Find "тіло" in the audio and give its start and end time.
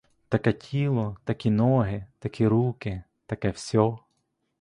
0.53-1.17